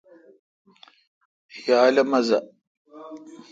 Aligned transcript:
یال 1.65 1.95
اؘ 1.99 2.03
مزہ۔ 2.11 2.39